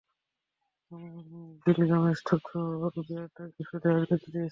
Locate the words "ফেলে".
3.69-3.87